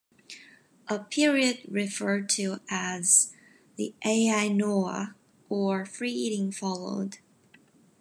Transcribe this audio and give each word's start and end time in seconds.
A 0.87 0.97
period 0.97 1.61
referred 1.67 2.27
to 2.29 2.59
as 2.71 3.33
the 3.75 3.93
'Ai 4.03 4.47
Noa 4.47 5.13
or 5.47 5.85
"free 5.85 6.11
eating" 6.11 6.51
followed. 6.51 7.19